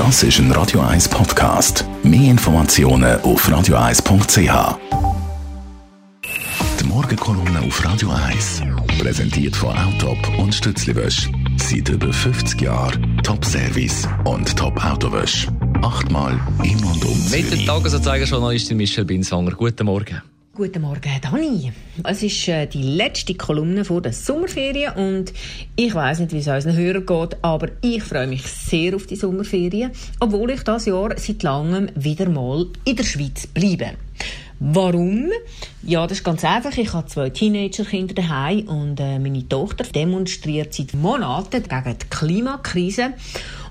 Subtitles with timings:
[0.00, 1.84] Das ist ein Radio 1 Podcast.
[2.02, 4.78] Mehr Informationen auf radio1.ch.
[6.80, 8.62] Die Morgenkolumne auf Radio 1
[8.98, 11.30] präsentiert von Autop und Stützliwösch.
[11.58, 15.46] Seit über 50 Jahren Top-Service und Top-Autowösch.
[15.82, 17.66] Achtmal in und um Mit der Zürich.
[17.66, 19.50] Tagesanzeiger-Journalistin Michelle Binswanger.
[19.50, 20.22] Guten Morgen.
[20.60, 21.72] Guten Morgen, Dani.
[22.04, 25.32] Es ist äh, die letzte Kolumne vor der Sommerferien und
[25.74, 29.16] ich weiß nicht, wie es unseren Hörern geht, aber ich freue mich sehr auf die
[29.16, 33.92] Sommerferien, obwohl ich das Jahr seit langem wieder mal in der Schweiz bleibe.
[34.58, 35.30] Warum?
[35.82, 36.76] Ja, das ist ganz einfach.
[36.76, 43.14] Ich habe zwei Teenagerkinder daheim und äh, meine Tochter demonstriert seit Monaten gegen die Klimakrise.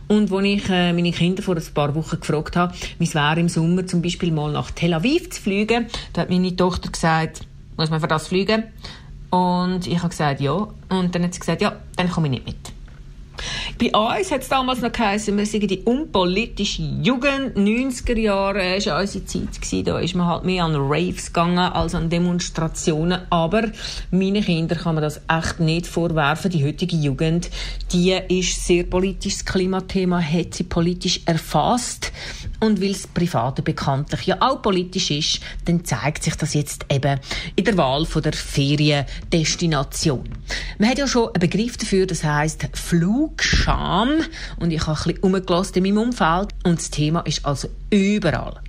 [0.09, 3.39] Und als ich äh, meine Kinder vor ein paar Wochen gefragt habe, wie es wäre
[3.39, 7.41] im Sommer zum Beispiel mal nach Tel Aviv zu fliegen, da hat meine Tochter gesagt,
[7.77, 8.63] muss man für das fliegen?
[9.29, 10.67] Und ich habe gesagt, ja.
[10.89, 12.68] Und dann hat sie gesagt, ja, dann komme ich nicht mit.
[13.81, 17.55] Bei uns hat es damals noch geheißen, wir sind die unpolitische Jugend.
[17.55, 19.61] 90er Jahre war unsere Zeit.
[19.61, 19.85] Gewesen.
[19.85, 23.21] Da ist man halt mehr an Raves gegangen als an Demonstrationen.
[23.29, 23.71] Aber
[24.11, 26.51] meinen Kindern kann man das echt nicht vorwerfen.
[26.51, 27.49] Die heutige Jugend,
[27.93, 29.37] die ist sehr politisch.
[29.37, 32.11] Das Klimathema hat sie politisch erfasst.
[32.59, 37.19] Und weil es private bekanntlich ja auch politisch ist, dann zeigt sich das jetzt eben
[37.55, 40.27] in der Wahl von der Feriendestination.
[40.77, 44.21] Man hat ja schon einen Begriff dafür, das heißt Flugscham.
[44.57, 46.49] Und ich habe ein bisschen umgelassen in meinem Umfeld.
[46.63, 48.59] Und das Thema ist also überall.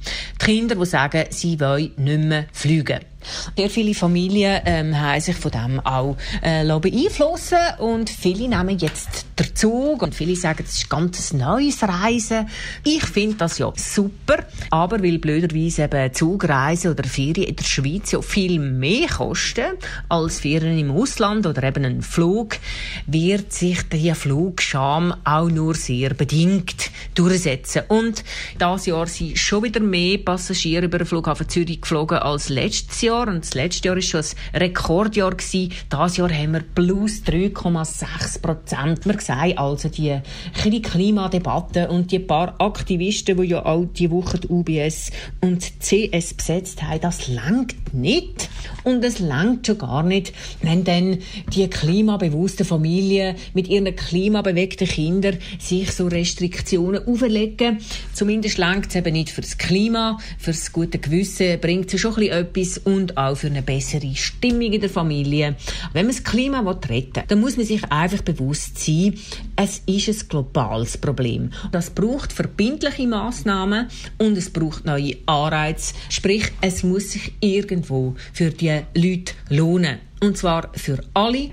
[0.41, 3.01] Die Kinder, die sagen, sie wollen nicht mehr fliegen.
[3.57, 9.27] Sehr viele Familien ähm, haben sich von dem auch äh, beeinflussen und viele nehmen jetzt
[9.39, 12.49] den Zug und viele sagen, das ist ganz ein neues Reisen.
[12.85, 18.13] Ich finde das ja super, aber weil blöderweise eben Zugreisen oder Ferien in der Schweiz
[18.13, 19.77] ja viel mehr kosten
[20.09, 22.57] als Ferien im Ausland oder eben ein Flug,
[23.07, 27.83] wird sich der Flugscham auch nur sehr bedingt durchsetzen.
[27.89, 28.25] Und
[28.59, 33.29] das Jahr sind schon wieder mehr Passagiere über den Flughafen Zürich geflogen als letztes Jahr.
[33.29, 35.31] Und das letzte Jahr war schon ein Rekordjahr.
[35.31, 35.73] Gewesen.
[35.89, 39.07] Das Jahr haben wir plus 3,6 Prozent.
[39.07, 40.21] Wir sehen also die
[40.83, 46.35] Klimadebatte und die paar Aktivisten, die ja auch die Woche die UBS und die CS
[46.35, 48.49] besetzt haben, das langt nicht.
[48.85, 50.33] Und es langt schon gar nicht,
[50.63, 51.19] wenn dann
[51.53, 57.79] die klimabewussten Familien mit ihren klimabewegten Kindern sich so Restriktionen auferlegen.
[58.13, 63.17] Zumindest langt es eben nicht fürs Klima, fürs gute Gewissen bringt es schon etwas und
[63.17, 65.57] auch für eine bessere Stimmung in der Familie.
[65.93, 69.15] Wenn man das Klima retten will, dann muss man sich einfach bewusst sein,
[69.57, 71.51] es ist ein globales Problem.
[71.73, 75.95] Das braucht verbindliche Maßnahmen und es braucht neue Anreize.
[76.09, 79.99] Sprich, es muss sich irgendwo für die Leute lohnen.
[80.23, 81.51] Und zwar für alle.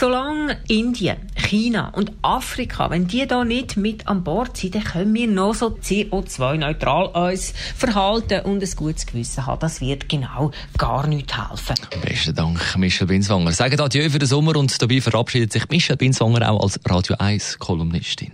[0.00, 5.12] Solange Indien, China und Afrika, wenn die da nicht mit an Bord sind, dann können
[5.12, 9.60] wir noch so CO2-neutral uns verhalten und ein gutes Gewissen haben.
[9.60, 11.76] Das wird genau gar nicht helfen.
[12.00, 13.52] Besten Dank, Michelle Binswanger.
[13.52, 17.58] Sagen Adieu für den Sommer und dabei verabschiedet sich Michelle Binswanger auch als Radio 1
[17.58, 18.32] Kolumnistin.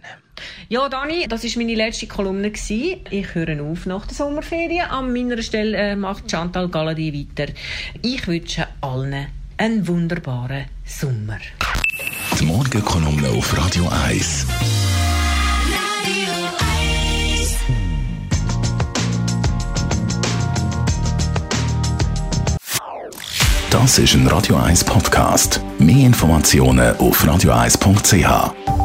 [0.69, 2.53] Ja, Dani, das war meine letzte Kolumne.
[2.53, 3.01] Gewesen.
[3.11, 4.89] Ich höre auf nach der Sommerferien.
[4.89, 7.53] An meiner Stelle äh, macht Chantal Galladay weiter.
[8.03, 11.39] Ich wünsche allen einen wunderbaren Sommer.
[12.39, 14.47] Die Morgenkolumne auf Radio 1.
[23.71, 25.61] Das ist ein Radio 1 Podcast.
[25.79, 28.76] Mehr Informationen auf radio1.ch.